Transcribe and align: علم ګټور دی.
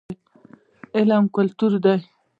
علم 0.97 1.23
ګټور 1.35 1.73
دی. 1.83 1.99